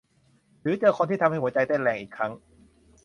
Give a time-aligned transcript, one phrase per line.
[0.61, 2.31] หรือเจอคนที่ทำให้หัวใจเต้นแรงอีกครั้ง